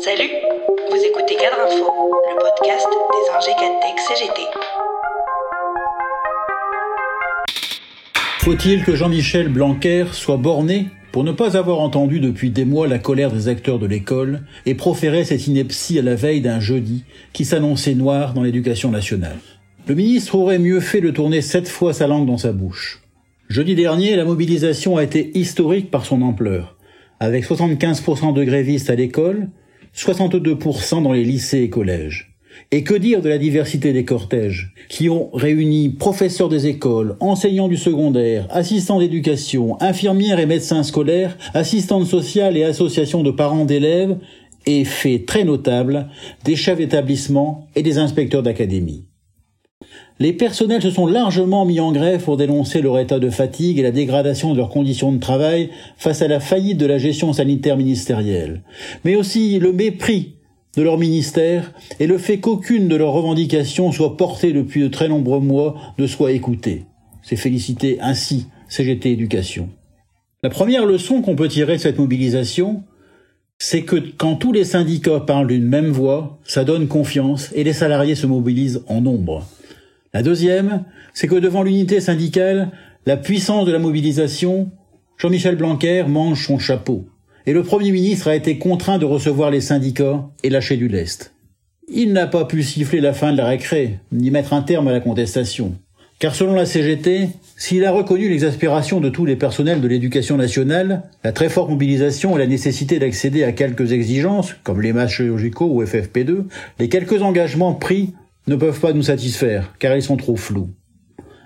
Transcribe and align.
Salut, 0.00 0.30
vous 0.90 0.96
écoutez 0.96 1.36
Cadre 1.36 1.56
Info, 1.66 1.92
le 2.28 2.38
podcast 2.38 2.86
des 3.12 3.36
Ingé 3.36 3.52
Tech 3.80 3.96
CGT. 4.06 4.42
Faut-il 8.40 8.84
que 8.84 8.94
Jean-Michel 8.94 9.48
Blanquer 9.48 10.06
soit 10.12 10.36
borné 10.36 10.86
pour 11.12 11.24
ne 11.24 11.32
pas 11.32 11.56
avoir 11.56 11.80
entendu 11.80 12.20
depuis 12.20 12.50
des 12.50 12.64
mois 12.64 12.86
la 12.86 12.98
colère 12.98 13.32
des 13.32 13.48
acteurs 13.48 13.78
de 13.78 13.86
l'école 13.86 14.42
et 14.66 14.74
proférer 14.74 15.24
cette 15.24 15.46
ineptie 15.46 15.98
à 15.98 16.02
la 16.02 16.14
veille 16.14 16.42
d'un 16.42 16.60
jeudi 16.60 17.04
qui 17.32 17.44
s'annonçait 17.44 17.94
noir 17.94 18.34
dans 18.34 18.42
l'éducation 18.42 18.90
nationale? 18.90 19.38
Le 19.88 19.94
ministre 19.94 20.34
aurait 20.34 20.58
mieux 20.58 20.80
fait 20.80 21.00
de 21.00 21.10
tourner 21.10 21.40
sept 21.40 21.68
fois 21.68 21.92
sa 21.92 22.06
langue 22.06 22.26
dans 22.26 22.38
sa 22.38 22.52
bouche. 22.52 23.02
Jeudi 23.48 23.74
dernier, 23.74 24.16
la 24.16 24.24
mobilisation 24.24 24.96
a 24.96 25.04
été 25.04 25.38
historique 25.38 25.90
par 25.90 26.04
son 26.04 26.22
ampleur, 26.22 26.75
avec 27.20 27.44
75% 27.44 28.34
de 28.34 28.44
grévistes 28.44 28.90
à 28.90 28.94
l'école, 28.94 29.48
62% 29.96 31.02
dans 31.02 31.12
les 31.12 31.24
lycées 31.24 31.62
et 31.62 31.70
collèges. 31.70 32.32
Et 32.72 32.84
que 32.84 32.94
dire 32.94 33.20
de 33.20 33.28
la 33.28 33.38
diversité 33.38 33.92
des 33.92 34.04
cortèges, 34.04 34.72
qui 34.88 35.10
ont 35.10 35.30
réuni 35.32 35.90
professeurs 35.90 36.48
des 36.48 36.66
écoles, 36.66 37.16
enseignants 37.20 37.68
du 37.68 37.76
secondaire, 37.76 38.46
assistants 38.50 38.98
d'éducation, 38.98 39.80
infirmières 39.80 40.38
et 40.38 40.46
médecins 40.46 40.82
scolaires, 40.82 41.36
assistantes 41.52 42.06
sociales 42.06 42.56
et 42.56 42.64
associations 42.64 43.22
de 43.22 43.30
parents 43.30 43.66
d'élèves, 43.66 44.16
et 44.64 44.84
fait 44.84 45.24
très 45.26 45.44
notable, 45.44 46.08
des 46.44 46.56
chefs 46.56 46.78
d'établissement 46.78 47.68
et 47.76 47.82
des 47.82 47.98
inspecteurs 47.98 48.42
d'académie. 48.42 49.04
Les 50.18 50.32
personnels 50.32 50.80
se 50.80 50.90
sont 50.90 51.06
largement 51.06 51.66
mis 51.66 51.80
en 51.80 51.92
grève 51.92 52.24
pour 52.24 52.38
dénoncer 52.38 52.80
leur 52.80 52.98
état 52.98 53.18
de 53.18 53.28
fatigue 53.28 53.78
et 53.78 53.82
la 53.82 53.90
dégradation 53.90 54.52
de 54.52 54.56
leurs 54.56 54.70
conditions 54.70 55.12
de 55.12 55.20
travail 55.20 55.68
face 55.98 56.22
à 56.22 56.28
la 56.28 56.40
faillite 56.40 56.78
de 56.78 56.86
la 56.86 56.96
gestion 56.96 57.34
sanitaire 57.34 57.76
ministérielle, 57.76 58.62
mais 59.04 59.16
aussi 59.16 59.58
le 59.58 59.74
mépris 59.74 60.36
de 60.74 60.82
leur 60.82 60.96
ministère 60.96 61.72
et 62.00 62.06
le 62.06 62.16
fait 62.16 62.40
qu'aucune 62.40 62.88
de 62.88 62.96
leurs 62.96 63.12
revendications 63.12 63.92
soit 63.92 64.16
portée 64.16 64.54
depuis 64.54 64.80
de 64.80 64.88
très 64.88 65.08
nombreux 65.08 65.40
mois 65.40 65.76
ne 65.98 66.06
soit 66.06 66.32
écoutée. 66.32 66.84
C'est 67.22 67.36
féliciter 67.36 67.98
ainsi 68.00 68.46
CGT 68.68 69.12
Éducation. 69.12 69.68
La 70.42 70.48
première 70.48 70.86
leçon 70.86 71.20
qu'on 71.20 71.36
peut 71.36 71.48
tirer 71.48 71.76
de 71.76 71.82
cette 71.82 71.98
mobilisation, 71.98 72.84
c'est 73.58 73.82
que 73.82 73.96
quand 74.16 74.36
tous 74.36 74.52
les 74.52 74.64
syndicats 74.64 75.20
parlent 75.20 75.46
d'une 75.46 75.66
même 75.66 75.90
voix, 75.90 76.38
ça 76.44 76.64
donne 76.64 76.88
confiance 76.88 77.50
et 77.54 77.64
les 77.64 77.72
salariés 77.74 78.14
se 78.14 78.26
mobilisent 78.26 78.82
en 78.86 79.02
nombre. 79.02 79.44
La 80.16 80.22
deuxième, 80.22 80.84
c'est 81.12 81.28
que 81.28 81.34
devant 81.34 81.62
l'unité 81.62 82.00
syndicale, 82.00 82.70
la 83.04 83.18
puissance 83.18 83.66
de 83.66 83.72
la 83.72 83.78
mobilisation, 83.78 84.70
Jean-Michel 85.18 85.56
Blanquer 85.56 86.04
mange 86.08 86.46
son 86.46 86.58
chapeau. 86.58 87.04
Et 87.44 87.52
le 87.52 87.62
Premier 87.62 87.90
ministre 87.90 88.28
a 88.28 88.34
été 88.34 88.56
contraint 88.56 88.96
de 88.96 89.04
recevoir 89.04 89.50
les 89.50 89.60
syndicats 89.60 90.26
et 90.42 90.48
lâcher 90.48 90.78
du 90.78 90.88
lest. 90.88 91.34
Il 91.86 92.14
n'a 92.14 92.26
pas 92.26 92.46
pu 92.46 92.62
siffler 92.62 93.02
la 93.02 93.12
fin 93.12 93.30
de 93.30 93.36
la 93.36 93.44
récré, 93.44 93.98
ni 94.10 94.30
mettre 94.30 94.54
un 94.54 94.62
terme 94.62 94.88
à 94.88 94.92
la 94.92 95.00
contestation. 95.00 95.74
Car 96.18 96.34
selon 96.34 96.54
la 96.54 96.64
CGT, 96.64 97.28
s'il 97.58 97.84
a 97.84 97.90
reconnu 97.90 98.30
l'exaspération 98.30 99.00
de 99.00 99.10
tous 99.10 99.26
les 99.26 99.36
personnels 99.36 99.82
de 99.82 99.88
l'éducation 99.88 100.38
nationale, 100.38 101.02
la 101.24 101.32
très 101.32 101.50
forte 101.50 101.68
mobilisation 101.68 102.36
et 102.36 102.38
la 102.38 102.46
nécessité 102.46 102.98
d'accéder 102.98 103.44
à 103.44 103.52
quelques 103.52 103.92
exigences, 103.92 104.56
comme 104.64 104.80
les 104.80 104.94
matchs 104.94 105.18
chirurgicaux 105.18 105.68
ou 105.70 105.84
FFP2, 105.84 106.44
les 106.78 106.88
quelques 106.88 107.20
engagements 107.20 107.74
pris 107.74 108.14
ne 108.46 108.56
peuvent 108.56 108.80
pas 108.80 108.92
nous 108.92 109.02
satisfaire, 109.02 109.74
car 109.78 109.96
ils 109.96 110.02
sont 110.02 110.16
trop 110.16 110.36
flous. 110.36 110.70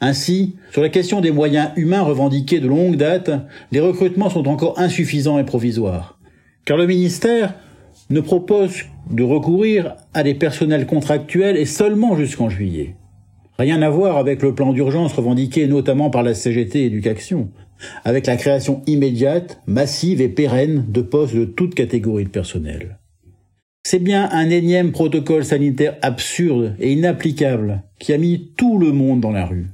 Ainsi, 0.00 0.56
sur 0.72 0.82
la 0.82 0.88
question 0.88 1.20
des 1.20 1.30
moyens 1.30 1.70
humains 1.76 2.02
revendiqués 2.02 2.58
de 2.58 2.66
longue 2.66 2.96
date, 2.96 3.30
les 3.70 3.80
recrutements 3.80 4.30
sont 4.30 4.48
encore 4.48 4.78
insuffisants 4.78 5.38
et 5.38 5.44
provisoires. 5.44 6.18
Car 6.64 6.76
le 6.76 6.86
ministère 6.86 7.54
ne 8.10 8.20
propose 8.20 8.82
de 9.10 9.22
recourir 9.22 9.94
à 10.12 10.22
des 10.22 10.34
personnels 10.34 10.86
contractuels 10.86 11.56
et 11.56 11.66
seulement 11.66 12.16
jusqu'en 12.16 12.48
juillet. 12.48 12.96
Rien 13.58 13.80
à 13.82 13.90
voir 13.90 14.16
avec 14.16 14.42
le 14.42 14.54
plan 14.54 14.72
d'urgence 14.72 15.12
revendiqué 15.12 15.68
notamment 15.68 16.10
par 16.10 16.22
la 16.22 16.34
CGT 16.34 16.84
Éducation, 16.84 17.50
avec 18.04 18.26
la 18.26 18.36
création 18.36 18.82
immédiate, 18.86 19.60
massive 19.66 20.20
et 20.20 20.28
pérenne 20.28 20.84
de 20.88 21.00
postes 21.00 21.36
de 21.36 21.44
toute 21.44 21.74
catégorie 21.74 22.24
de 22.24 22.30
personnel. 22.30 22.98
C'est 23.84 23.98
bien 23.98 24.28
un 24.30 24.48
énième 24.48 24.92
protocole 24.92 25.44
sanitaire 25.44 25.96
absurde 26.02 26.76
et 26.78 26.92
inapplicable 26.92 27.82
qui 27.98 28.12
a 28.12 28.18
mis 28.18 28.52
tout 28.56 28.78
le 28.78 28.92
monde 28.92 29.20
dans 29.20 29.32
la 29.32 29.44
rue. 29.44 29.66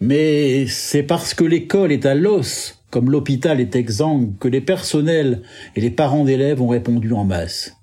Mais 0.00 0.66
c'est 0.68 1.02
parce 1.02 1.34
que 1.34 1.42
l'école 1.42 1.90
est 1.90 2.06
à 2.06 2.14
l'os, 2.14 2.80
comme 2.90 3.10
l'hôpital 3.10 3.60
est 3.60 3.74
exsangue, 3.74 4.38
que 4.38 4.46
les 4.46 4.60
personnels 4.60 5.42
et 5.74 5.80
les 5.80 5.90
parents 5.90 6.24
d'élèves 6.24 6.62
ont 6.62 6.68
répondu 6.68 7.12
en 7.12 7.24
masse. 7.24 7.76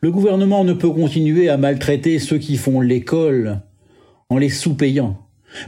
Le 0.00 0.10
gouvernement 0.10 0.64
ne 0.64 0.72
peut 0.72 0.90
continuer 0.90 1.48
à 1.48 1.56
maltraiter 1.56 2.18
ceux 2.18 2.38
qui 2.38 2.56
font 2.56 2.80
l'école 2.80 3.60
en 4.30 4.38
les 4.38 4.48
sous-payant. 4.48 5.18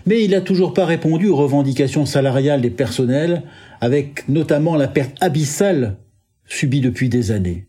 Mais 0.04 0.24
il 0.24 0.32
n'a 0.32 0.40
toujours 0.40 0.74
pas 0.74 0.84
répondu 0.84 1.28
aux 1.28 1.36
revendications 1.36 2.06
salariales 2.06 2.60
des 2.60 2.70
personnels, 2.70 3.44
avec 3.80 4.28
notamment 4.28 4.74
la 4.76 4.88
perte 4.88 5.16
abyssale 5.20 5.96
subie 6.46 6.80
depuis 6.80 7.08
des 7.08 7.30
années. 7.30 7.66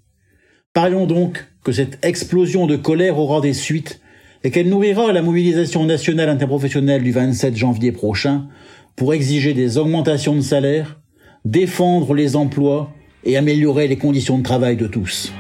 Parlons 0.74 1.06
donc 1.06 1.51
que 1.64 1.72
cette 1.72 2.04
explosion 2.04 2.68
de 2.68 2.76
colère 2.76 3.18
aura 3.20 3.42
des 3.42 3.54
suites 3.54 4.02
et 4.44 4.52
qu'elle 4.52 4.70
nourrira 4.70 5.14
la 5.14 5.22
mobilisation 5.22 5.86
nationale 5.86 6.30
interprofessionnelle 6.30 7.04
du 7.04 7.12
27 7.12 7.56
janvier 7.56 7.92
prochain 7.92 8.48
pour 8.96 9.14
exiger 9.14 9.54
des 9.54 9.78
augmentations 9.78 10.36
de 10.36 10.42
salaire, 10.42 11.00
défendre 11.46 12.14
les 12.14 12.36
emplois 12.36 12.92
et 13.24 13.38
améliorer 13.38 13.88
les 13.88 13.98
conditions 13.98 14.38
de 14.38 14.44
travail 14.44 14.78
de 14.78 14.88
tous. 14.88 15.32